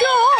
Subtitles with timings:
[0.00, 0.37] yo.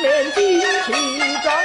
[0.00, 0.92] 面惊奇
[1.42, 1.57] 哉！